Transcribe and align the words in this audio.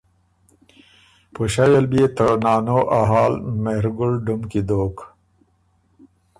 پُݭئ 1.33 1.69
ال 1.77 1.85
بيې 1.91 2.05
ته 2.15 2.25
نانو 2.43 2.79
ا 2.99 3.01
حال 3.09 3.33
مهرګل 3.63 4.13
ډُم 4.25 4.41
کی 4.51 4.61
دوک 4.67 4.97